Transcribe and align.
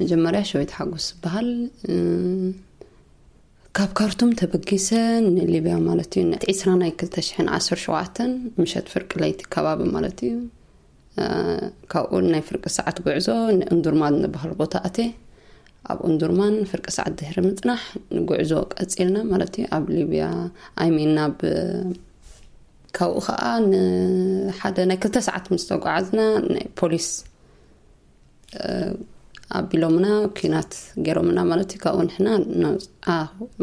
መጀመርያ 0.00 0.40
ሸወይት 0.50 0.72
ሓጎስ 0.78 1.06
ዝበሃል 1.10 1.50
ካብ 3.76 3.90
ካርቱም 3.98 4.30
ተበጊሰን 4.40 5.24
ንሊብያ 5.34 5.74
ማለት 5.88 6.12
እዩ 6.20 6.24
ዒስራ 6.52 6.70
ናይ 6.80 6.92
217 7.02 8.22
ምሸት 8.60 8.86
ፍርቂ 8.92 9.10
ለይቲ 9.22 9.40
ከባቢ 9.54 9.80
ማለት 9.96 10.18
እዩ 10.28 10.32
ካብኡ 11.92 12.20
ናይ 12.32 12.42
ፍርቂ 12.48 12.64
ሰዓት 12.78 12.98
ጉዕዞ 13.06 13.28
ንእንዱርማን 13.58 14.16
ዝበሃል 14.22 14.52
ቦታ 14.60 14.74
ኣተ 14.88 14.98
ኣብ 15.92 16.00
እንዱርማን 16.08 16.54
ፍርቂ 16.70 16.86
ሰዓት 16.96 17.12
ድሕሪ 17.20 17.38
ምፅናሕ 17.48 17.82
ንጉዕዞ 18.16 18.52
ቀፂልና 18.74 19.18
ማለት 19.32 19.54
እዩ 19.58 19.64
ኣብ 19.76 19.86
ሊብያ 19.96 20.24
ኣይሚን 20.82 21.12
ናብ 21.18 21.38
ካብኡ 22.96 23.16
ከዓ 23.26 23.42
ንሓደ 23.70 24.78
ናይ 24.90 24.98
ክልተ 25.02 25.18
ሰዓት 25.28 25.46
ምስ 25.52 25.64
ተጓዓዝና 25.70 26.20
ናይ 26.54 26.66
ፖሊስ 26.80 27.08
ኣቢሎምና 29.57 30.05
ኩናት 30.37 30.71
ገይሮምና 31.05 31.39
ማለት 31.51 31.69
እዩ። 31.73 31.79
ካብኡ 31.83 31.99
ንሕና 32.07 32.29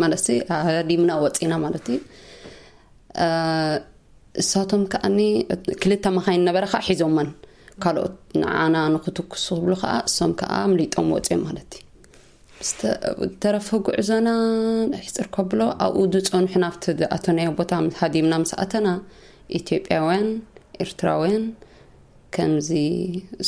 ማለት 0.03 0.27
ዲምና 0.89 1.13
ወፂና 1.25 1.53
ማለት 1.65 1.87
እዩ። 1.93 1.99
እሳቶም 4.43 4.83
ከዓኒ 4.93 5.19
ክልተ 5.83 6.05
መካይን 6.17 6.45
ነበረ 6.49 6.65
ከዓ 6.73 6.81
ሒዞመን 6.89 7.31
ካልኦት 7.83 8.15
ንዓና 8.43 8.77
ንክትክሱ 8.95 9.47
ክብሉ 9.59 9.73
ከዓ 9.83 9.95
እሶም 10.09 10.33
ከዓ 10.41 10.53
ምሊጦም 10.73 11.09
ወፅዮም 11.17 11.43
ማለት 11.49 11.73
እዩ። 11.79 11.83
ተረፈ 13.43 13.69
ጉዕዞና 13.87 14.29
ሕፅር 15.05 15.27
ከብሎ 15.35 15.61
ኣብኡ 15.85 16.03
ዝፀንሑ 16.15 16.53
ናብቲ 16.65 16.85
ኣተናዮ 17.17 17.49
ቦታ 17.61 17.73
ሃዲምና 18.01 18.35
ምስ 18.43 18.53
ኣተና 18.65 18.89
ኢትዮጵያውያን 19.59 20.29
ኤርትራውያን 20.85 21.45
ከምዚ 22.35 22.71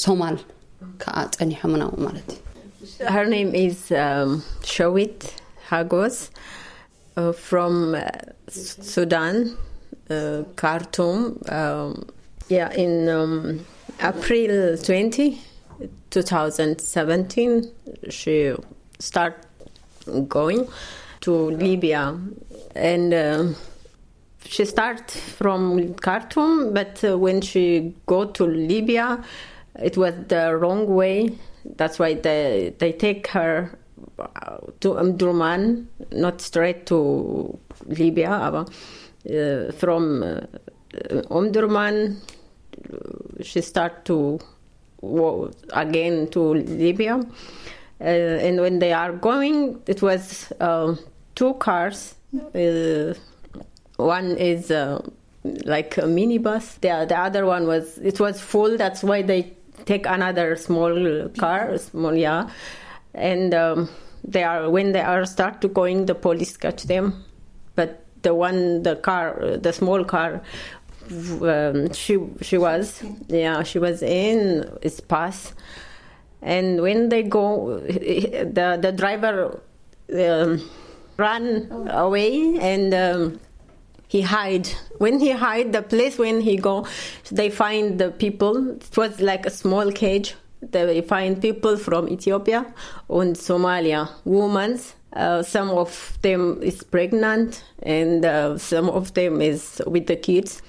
ሶማል 0.05 0.37
ከዓ 1.02 1.26
ፀኒሖምና 1.40 1.86
ማለት 2.06 2.30
እዩ 2.36 2.40
Her 3.16 3.26
name 3.34 3.52
is 3.56 3.78
um, 3.92 4.30
Shawit 4.72 5.34
Hagos 5.70 6.32
uh, 7.18 7.34
from 7.48 7.74
uh, 7.96 8.04
Sudan, 8.48 9.36
uh, 10.10 10.44
Khartoum. 10.56 11.20
Um, 11.50 12.10
yeah, 12.48 12.70
in 12.74 13.10
um, 13.10 13.66
April 14.02 14.78
20, 14.78 15.42
2017, 16.10 17.72
she 18.10 18.56
started 19.00 19.46
going 20.28 20.68
to 21.22 21.34
Libya. 21.52 22.18
And 22.76 23.14
uh, 23.14 23.44
she 24.46 24.66
started 24.66 25.10
from 25.12 25.94
Khartoum, 25.96 26.74
but 26.74 27.04
uh, 27.04 27.18
when 27.18 27.42
she 27.42 27.94
go 28.06 28.26
to 28.26 28.46
Libya, 28.46 29.24
it 29.81 29.97
was 29.97 30.15
the 30.29 30.57
wrong 30.57 30.87
way. 30.87 31.31
That's 31.65 31.99
why 31.99 32.15
they, 32.15 32.75
they 32.79 32.93
take 32.93 33.27
her 33.29 33.79
to 34.81 34.89
Umdurman, 34.95 35.87
not 36.13 36.41
straight 36.41 36.87
to 36.87 37.59
Libya. 37.87 38.31
Uh, 38.31 39.73
from 39.73 40.23
uh, 40.23 40.41
Umdurman, 41.31 42.17
she 43.43 43.61
start 43.61 44.05
to 44.05 44.39
go 45.01 45.51
again 45.73 46.29
to 46.29 46.55
Libya. 46.55 47.21
Uh, 48.01 48.05
and 48.05 48.61
when 48.61 48.79
they 48.79 48.93
are 48.93 49.13
going, 49.13 49.81
it 49.87 50.03
was 50.03 50.53
uh, 50.61 50.95
two 51.35 51.55
cars. 51.55 52.15
Uh, 52.55 53.15
one 53.97 54.37
is 54.37 54.71
uh, 54.71 55.01
like 55.65 55.97
a 55.99 56.03
minibus. 56.03 56.81
The, 56.81 57.07
the 57.09 57.19
other 57.19 57.47
one 57.47 57.67
was 57.67 57.99
it 57.99 58.21
was 58.21 58.41
full. 58.41 58.77
That's 58.77 59.03
why 59.03 59.23
they 59.23 59.55
take 59.87 60.07
another 60.07 60.57
small 60.57 61.29
car, 61.39 61.77
small 61.79 62.15
yeah. 62.15 62.51
And 63.15 63.55
um, 63.55 63.89
they 64.23 64.43
are 64.43 64.71
when 64.71 64.93
they 64.93 65.03
are 65.03 65.25
start 65.27 65.61
to 65.63 65.69
going, 65.69 66.07
the 66.07 66.15
police 66.15 66.57
catch 66.57 66.85
them. 66.85 67.25
But 67.75 68.05
the 68.23 68.35
one, 68.35 68.83
the 68.83 68.97
car, 68.97 69.59
the 69.59 69.73
small 69.73 70.05
car, 70.05 70.43
um, 71.11 71.93
she 71.93 72.19
she 72.41 72.59
was 72.59 73.03
yeah 73.29 73.63
she 73.63 73.79
was 73.79 74.03
in 74.03 74.71
its 74.83 75.01
pass 75.01 75.53
and 76.43 76.81
when 76.81 77.09
they 77.09 77.23
go 77.23 77.79
the 77.81 78.79
the 78.81 78.93
driver 78.93 79.61
um, 80.19 80.71
ran 81.17 81.71
away 81.91 82.59
and 82.59 82.95
um, 82.95 83.41
he 84.15 84.21
hide. 84.23 84.69
When 84.99 85.19
he 85.19 85.31
hide 85.33 85.73
the 85.73 85.83
place 85.83 86.19
when 86.25 86.41
he 86.41 86.57
go 86.57 86.87
they 87.41 87.51
find 87.51 87.99
the 87.99 88.11
people. 88.11 88.55
It 88.71 88.97
was 88.97 89.21
like 89.21 89.45
a 89.47 89.51
small 89.51 89.91
cage. 89.91 90.35
They 90.63 91.03
find 91.03 91.43
people 91.43 91.77
from 91.77 92.09
ethiopia 92.09 92.61
and 93.09 93.37
somalia. 93.49 94.03
Women 94.25 94.79
uh, 95.15 95.43
some 95.43 95.71
of 95.71 96.19
them 96.23 96.61
is 96.63 96.83
pregnant 96.85 97.65
and 97.83 98.25
uh, 98.25 98.59
some 98.59 98.89
of 98.89 99.15
them 99.15 99.41
is 99.41 99.83
with 99.87 100.07
the 100.07 100.17
kids. 100.17 100.63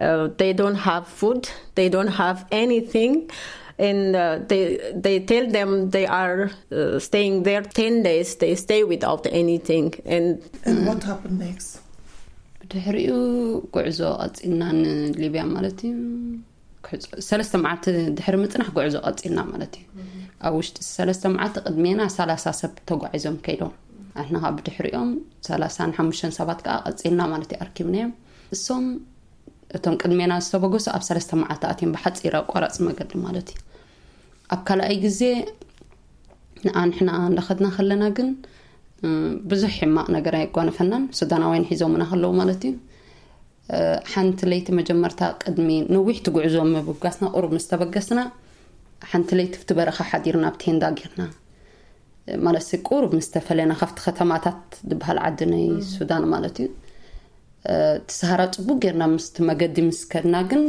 Uh, 0.00 0.28
they 0.38 0.52
don't 0.54 0.80
have 0.90 1.06
food. 1.06 1.50
They 1.74 1.88
don't 1.90 2.14
have 2.24 2.46
anything. 2.50 3.30
And 3.78 4.16
uh, 4.16 4.38
they 4.48 4.64
they 4.94 5.20
tell 5.20 5.46
them 5.58 5.90
they 5.90 6.06
are 6.06 6.50
uh, 6.70 6.98
staying 6.98 7.42
there 7.42 7.62
10 7.62 8.02
days. 8.02 8.36
They 8.36 8.54
stay 8.54 8.84
without 8.84 9.26
anything. 9.26 9.94
And 10.06 10.42
And 10.64 10.86
what 10.86 11.02
happened 11.02 11.38
next? 11.38 11.82
ድሕሪኡ 12.71 13.09
ጉዕዞ 13.75 14.01
ቀፂልና 14.23 14.63
ንሊብያ 14.81 15.43
ማለት 15.55 15.79
እዩ 15.87 15.95
ሰለስተ 17.29 17.55
መዓልቲ 17.63 17.85
ድሕሪ 18.17 18.35
ምፅናሕ 18.43 18.69
ጉዕዞ 18.77 18.95
ቀፂልና 19.07 19.39
ማለት 19.51 19.73
እዩ 19.79 19.85
ኣብ 20.47 20.53
ውሽጢ 20.59 20.77
ሰለስተ 20.95 21.31
መዓልቲ 21.35 21.57
ቅድሜና 21.67 22.01
ሰላሳ 22.17 22.53
ሰብ 22.61 22.73
ተጓዒዞም 22.89 23.37
ከይዶም 23.45 23.73
ኣሕና 24.21 24.35
ከዓ 24.43 24.51
ብድሕሪኦም 24.57 25.09
ሰላሳን 25.47 25.91
ሓሙሽተን 25.97 26.33
ሰባት 26.39 26.59
ከዓ 26.65 26.75
ቀፂልና 26.93 27.21
ማለት 27.33 27.51
እዩ 27.53 27.59
ኣርኪብናዮም 27.65 28.11
እሶም 28.55 28.85
እቶም 29.77 29.95
ቅድሜና 30.01 30.33
ዝተበገሱ 30.45 30.85
ኣብ 30.95 31.03
ሰለስተ 31.09 31.39
መዓልቲ 31.41 31.63
ኣትዮም 31.71 31.93
ብሓፂር 31.95 32.35
ኣቋራፂ 32.41 32.75
መገዲ 32.87 33.11
ማለት 33.25 33.49
እዩ 33.53 33.59
ኣብ 34.55 34.61
ካልኣይ 34.67 34.97
ግዜ 35.05 35.21
ንኣንሕና 36.67 37.09
እንዳኸድና 37.29 37.67
ከለና 37.75 38.05
ግን 38.17 38.29
ብዙሕ 39.51 39.73
ሕማቅ 39.79 40.07
ነገር 40.17 40.35
ኣይጓነፈናን 40.41 41.03
ሱዳናውያን 41.19 41.65
ሒዞምና 41.71 42.03
ከለዉ 42.11 42.31
ማለት 42.41 42.61
እዩ 42.69 42.73
ሓንቲ 44.11 44.39
ለይቲ 44.51 44.67
መጀመርታ 44.79 45.21
ቅድሚ 45.41 45.69
ነዊሕ 45.95 46.17
ትጉዕዞ 46.25 46.57
ምብጋስና 46.73 47.25
ቁሩብ 47.37 47.51
ምስ 47.57 47.65
ተበገስና 47.71 48.19
ሓንቲ 49.11 49.29
ለይቲ 49.39 49.53
ብቲ 49.61 49.71
በረኻ 49.79 49.99
ሓዲርና 50.11 50.45
ኣብ 50.51 50.55
ቴንዳ 50.63 50.83
ጌርና 50.99 51.23
ማለት 52.45 52.69
ቁሩብ 52.89 53.11
ምስ 53.17 53.27
ተፈለና 53.33 53.73
ካብቲ 53.81 53.97
ከተማታት 54.05 54.61
ዝበሃል 54.89 55.19
ዓዲ 55.27 55.41
ናይ 55.51 55.65
ሱዳን 55.95 56.23
ማለት 56.33 56.57
እዩ 56.63 56.67
ትሰሃራ 58.09 58.41
ፅቡቅ 58.57 58.77
ጌርና 58.83 59.03
ምስቲ 59.13 59.45
መገዲ 59.49 59.77
ምስ 59.89 59.99
ከድና 60.11 60.37
ግን 60.51 60.63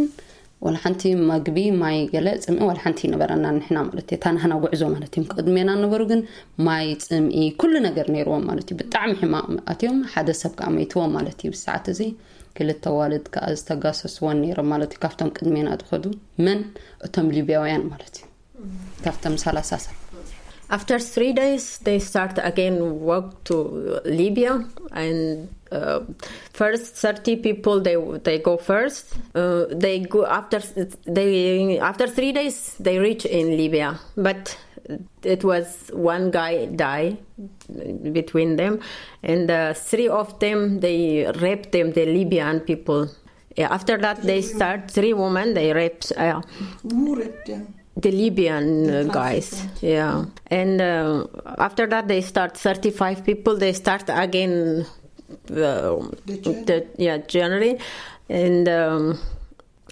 ወላ 0.65 0.76
ሓንቲ 0.82 1.03
መግቢ 1.31 1.59
ማይ 1.81 1.99
ገለ 2.12 2.28
ፅምኢ 2.44 2.65
ወላ 2.69 2.78
ሓንቲ 2.84 3.10
ነበረና 3.12 3.44
ንሕና 3.56 3.76
ማለት 3.88 4.09
እዩ 4.15 4.19
ታናህና 4.25 4.54
ጉዕዞ 4.62 4.82
ማለት 4.94 5.12
እዮም 5.15 5.26
ቅድሜና 5.34 5.71
ነበሩ 5.82 6.00
ግን 6.12 6.21
ማይ 6.66 6.88
ፅምኢ 7.04 7.44
ኩሉ 7.60 7.75
ነገር 7.87 8.09
ነይርዎም 8.15 8.43
ማለት 8.50 8.66
እዩ 8.71 8.78
ብጣዕሚ 8.81 9.12
ሕማቅ 9.21 9.47
ኣትዮም 9.75 10.00
ሓደ 10.15 10.34
ሰብ 10.41 10.54
ከዓ 10.60 10.71
መይትዎም 10.78 11.15
ማለት 11.19 11.38
እዩ 11.44 11.53
ብሰዓት 11.54 11.87
እዚ 11.94 12.03
ክልተ 12.59 12.94
ዋልድ 12.99 13.26
ከዓ 13.37 13.47
ዝተጋሰስዎን 13.60 14.41
ነይሮም 14.44 14.69
ማለት 14.75 14.93
እዩ 14.97 15.00
ካብቶም 15.04 15.32
ቅድሜና 15.37 15.71
ዝኸዱ 15.82 16.04
መን 16.47 16.60
እቶም 17.09 17.31
ሊብያውያን 17.38 17.87
ማለት 17.93 18.16
እዩ 18.21 18.26
ካብቶም 19.06 19.37
ሰላሳ 19.47 19.72
ሰብ 19.87 20.01
After 20.69 20.97
three 20.97 21.34
days, 21.34 21.78
they 21.79 22.00
start 22.00 22.40
again 22.41 23.00
walk 23.01 23.44
to 23.44 24.00
Libya, 24.06 24.66
and 24.91 25.53
uh, 25.72 26.00
first 26.53 26.96
thirty 26.96 27.35
people 27.35 27.79
they 27.79 27.96
they 28.24 28.40
go 28.40 28.57
first. 28.57 29.13
Uh, 29.35 29.66
they 29.69 30.00
go 30.00 30.25
after 30.25 30.59
they 31.06 31.78
after 31.79 32.07
three 32.07 32.31
days 32.31 32.75
they 32.79 32.97
reach 32.97 33.25
in 33.25 33.56
Libya, 33.57 34.00
but 34.18 34.57
it 35.22 35.44
was 35.44 35.91
one 35.94 36.31
guy 36.31 36.65
die 36.65 37.18
between 38.12 38.56
them, 38.56 38.80
and 39.21 39.51
uh, 39.51 39.74
three 39.74 40.07
of 40.07 40.39
them 40.39 40.80
they 40.80 41.31
raped 41.42 41.71
them, 41.71 41.92
the 41.92 42.06
Libyan 42.06 42.62
people. 42.62 43.10
Yeah, 43.56 43.71
after 43.71 43.98
that 43.98 44.24
they 44.24 44.42
start 44.42 44.89
three 44.89 45.13
women 45.13 45.54
they 45.54 45.71
raped. 45.74 46.12
Who 46.89 47.15
raped 47.15 47.45
them? 47.45 47.75
The 47.95 48.12
Libyan 48.12 48.90
uh, 48.90 49.04
guys. 49.04 49.66
Yeah. 49.81 50.25
And 50.48 50.81
uh, 50.81 51.28
after 51.57 51.88
that, 51.88 52.07
they 52.07 52.22
start 52.22 52.57
35 52.57 53.24
people. 53.24 53.57
They 53.57 53.74
start 53.74 54.04
again 54.07 54.86
uh, 55.50 56.00
The 56.25 56.38
journey? 56.42 56.63
the, 56.63 56.88
yeah, 56.98 57.18
January. 57.18 57.78
And 58.30 58.68
um, 58.68 59.19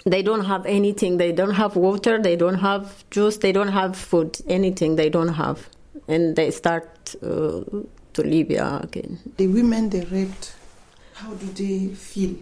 they 0.05 0.23
don't 0.23 0.45
have 0.45 0.65
anything. 0.65 1.17
They 1.17 1.31
don't 1.31 1.53
have 1.53 1.75
water. 1.75 2.19
They 2.21 2.35
don't 2.35 2.59
have 2.59 3.07
juice. 3.11 3.37
They 3.37 3.51
don't 3.51 3.69
have 3.69 3.95
food. 3.95 4.39
Anything 4.47 4.95
they 4.95 5.09
don't 5.09 5.33
have. 5.33 5.69
And 6.07 6.35
they 6.35 6.51
start 6.51 7.15
uh, 7.21 7.61
to 8.13 8.21
Libya 8.23 8.79
again. 8.83 9.19
The 9.37 9.47
women 9.47 9.89
they 9.89 10.01
raped, 10.05 10.53
how 11.13 11.33
do 11.33 11.45
they 11.47 11.93
feel? 11.93 12.35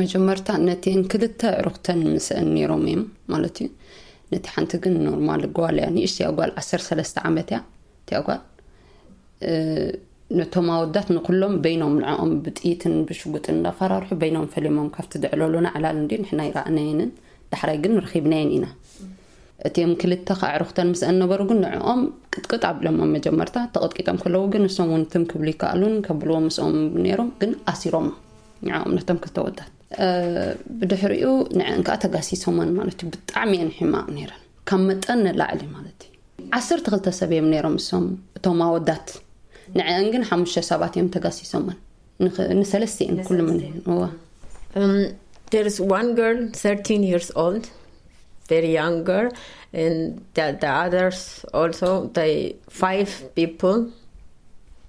መጀመርታ 0.00 0.48
ነቲን 0.66 1.00
ክልተ 1.12 1.40
ዕሩክተን 1.60 2.00
ምስአን 2.14 2.48
ነይሮም 2.56 2.84
እዮም 2.90 3.02
ማለት 3.32 3.56
እዩ 3.62 3.68
ነቲ 4.32 4.44
ሓንቲ 4.54 4.72
ግን 4.84 4.94
ኖርማል 5.06 5.42
ጓል 5.58 5.76
እያ 5.80 5.86
ንእሽተያ 5.96 6.28
ጓል 6.38 6.50
13 6.62 7.20
ዓመት 7.28 7.48
እያ 7.52 7.58
እቲያ 8.02 8.18
ጓል 8.28 8.40
እ፣ 9.48 9.52
ነቶም 10.30 10.68
ኣወዳት 10.74 11.08
ንኩሎም 11.16 11.54
በይኖም 11.64 11.94
ንዕኦም 12.02 12.30
ብጥይትን 12.44 12.94
ብሽጉጥን 13.08 13.56
እንዳፈራርሑ 13.58 14.10
በይኖም 14.22 14.46
ፈሊሞም 14.54 14.88
ካብቲ 14.94 15.12
ድዕለሉና 15.24 15.68
ዕላል 15.78 15.96
እንዲ 16.02 16.12
ንሕና 16.22 16.40
ይረኣናየንን 16.48 17.10
ዳሕራይ 17.52 17.78
ግን 17.84 17.94
ረኪብናየን 18.04 18.52
ኢና 18.56 18.66
እቲኦም 19.68 19.92
ክልተ 20.00 20.28
ከዓ 20.38 20.48
ዕሩክተን 20.56 20.88
ምስአን 20.92 21.16
ነበሩ 21.22 21.40
ግን 21.50 21.58
ንዕኦም 21.64 22.00
ቅጥቅጥ 22.34 22.62
ኣብሎሞም 22.70 23.10
መጀመርታ 23.16 23.56
ተቐጥቂጦም 23.74 24.16
ከለዉ 24.22 24.42
ግን 24.54 24.62
ንሶም 24.66 24.88
እውን 24.92 25.04
ትም 25.12 25.24
ክብሉ 25.30 25.46
ይከኣሉን 25.52 25.94
ከብልዎ 26.06 26.38
ምስኦም 26.46 26.74
ነይሮም 27.04 27.28
ግን 27.42 27.52
ኣሲሮም 27.72 28.08
ንዕኦም 28.68 28.92
ነቶም 28.98 29.18
ክልተ 29.24 29.38
ወዳት 29.46 29.70
እ፣ 30.04 30.08
ብድሕሪኡ 30.80 31.26
ንዕን 31.58 31.80
ከዓ 31.86 31.96
ተጋሲሶመን 32.04 32.70
ማለት 32.78 32.98
እዩ 33.02 33.08
ብጣዕሚ 33.14 33.52
እየን 33.58 33.70
ሕማቅ 33.78 34.06
ነይረን 34.16 34.40
ካብ 34.68 34.80
መጠን 34.88 35.20
ንላዕሊ 35.26 35.62
ማለት 35.76 36.00
እዩ 36.06 36.12
ዓሰርተ 36.58 36.86
ክልተ 36.94 37.08
ሰብ 37.20 37.30
እዮም 37.36 37.48
ነይሮም 37.54 37.76
እሶም 37.82 38.06
እቶም 38.38 38.60
ኣወዳት 38.66 39.08
ንዕአን 39.78 40.06
ግን 40.14 40.22
ሓሙሽተ 40.30 40.62
ሰባት 40.70 40.94
እዮም 40.98 41.08
ተጋሲሶመን 41.16 41.78
ንኽ- 42.24 42.50
ንሰለስተ 42.60 42.98
እየን 43.06 43.20
ኩሉ 43.30 43.40
ምን 43.48 43.58
እዋ 43.94 44.02
Um, 44.80 44.94
there's 45.52 45.76
one 45.98 46.08
girl, 46.18 46.38
13 46.60 47.02
years 47.10 47.28
old, 47.42 47.64
very 48.49 48.73
young 48.73 49.03
girl, 49.03 49.31
and 49.71 50.25
the, 50.33 50.57
the 50.59 50.67
others 50.67 51.45
also, 51.53 52.07
they 52.07 52.55
five 52.69 53.33
people, 53.35 53.91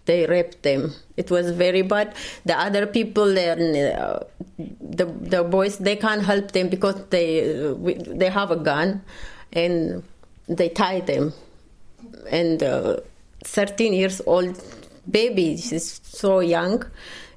they 0.06 0.26
raped 0.26 0.62
them. 0.62 0.92
It 1.16 1.30
was 1.30 1.50
very 1.52 1.82
bad. 1.82 2.14
The 2.44 2.58
other 2.58 2.86
people, 2.86 3.30
uh, 3.38 4.24
the 4.98 5.04
the 5.04 5.44
boys, 5.44 5.78
they 5.78 5.96
can't 5.96 6.22
help 6.22 6.52
them 6.52 6.68
because 6.68 6.96
they 7.10 7.66
uh, 7.66 7.74
they 8.20 8.30
have 8.30 8.50
a 8.50 8.56
gun, 8.56 9.02
and 9.52 10.02
they 10.48 10.70
tie 10.70 11.00
them, 11.00 11.32
and 12.30 12.62
uh, 12.62 12.96
13 13.44 13.92
years 13.92 14.20
old 14.26 14.60
baby, 15.10 15.56
she's 15.56 16.00
so 16.04 16.40
young, 16.40 16.84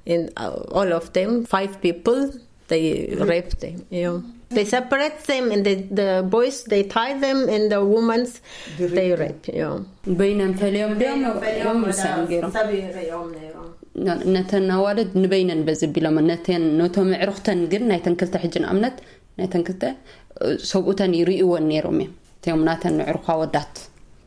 and 0.06 0.30
uh, 0.36 0.50
all 0.72 0.92
of 0.92 1.12
them, 1.12 1.44
five 1.44 1.80
people, 1.80 2.32
they 2.68 3.14
raped 3.18 3.60
them. 3.60 3.86
You 3.90 4.02
know. 4.02 4.24
They 4.51 4.65
separate 4.67 5.17
them, 5.29 5.45
and 5.53 5.61
the, 5.67 5.73
the 5.99 6.07
boys 6.27 6.55
they 6.71 6.81
tie 6.93 7.13
them, 7.25 7.39
and 7.55 7.63
the 7.73 7.81
women's 7.85 8.31
They 8.79 8.87
they 8.97 9.09
rape 9.11 9.19
rape. 9.23 9.43
You 9.59 9.65
know. 9.65 9.75
በይነን 10.19 10.53
ፈሊዮም 10.61 10.93
ዲኦም 11.01 11.77
ምሳን 11.85 12.21
ገይሮም 12.31 13.27
ነተን 14.35 14.65
ኣዋልድ 14.77 15.11
ንበይነን 15.23 15.61
በዚ 15.67 15.81
ቢሎም 15.95 16.17
ነተን 16.31 16.63
ነቶም 16.79 17.09
ዕሩክተን 17.23 17.59
ግን 17.71 17.83
ናይተን 17.91 18.15
ክልተ 18.19 18.35
ሕጂ 18.43 18.55
ንኣብነት 18.63 18.97
ናይተን 19.39 19.63
ክልተ 19.67 19.83
እ፣ 20.45 20.49
ሰብኡተን 20.71 21.13
ይርእይዎን 21.19 21.65
ነይሮም 21.71 21.97
እዮም 22.03 22.11
እቲኦም 22.37 22.63
ናተን 22.69 22.97
ዕሩኻ 23.11 23.27
ወዳት 23.43 23.73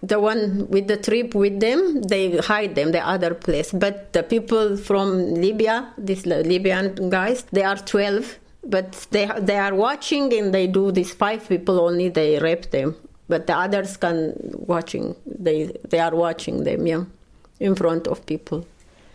The 0.02 0.18
one 0.30 0.40
with 0.74 0.86
the 0.90 0.96
trip 1.06 1.30
with 1.42 1.56
them, 1.64 1.80
they 2.12 2.22
hide 2.48 2.72
them 2.78 2.88
the 2.96 3.02
other 3.12 3.30
place. 3.44 3.68
But 3.82 3.96
the 4.16 4.22
people 4.32 4.64
from 4.86 5.08
Libya, 5.44 5.74
these 6.08 6.22
Libyan 6.52 6.86
guys, 7.16 7.40
they 7.56 7.64
are 7.70 7.76
12, 7.76 8.32
but 8.69 9.07
they 9.11 9.25
they 9.39 9.57
are 9.57 9.73
watching 9.73 10.33
and 10.33 10.53
they 10.53 10.67
do 10.67 10.91
these 10.91 11.13
five 11.13 11.47
people 11.47 11.79
only. 11.79 12.09
They 12.09 12.39
rape 12.39 12.71
them, 12.71 12.95
but 13.27 13.47
the 13.47 13.55
others 13.57 13.97
can 13.97 14.33
watching. 14.53 15.15
They 15.25 15.71
they 15.89 15.99
are 15.99 16.15
watching 16.15 16.63
them, 16.63 16.85
yeah, 16.85 17.05
in 17.59 17.75
front 17.75 18.07
of 18.07 18.25
people. 18.25 18.65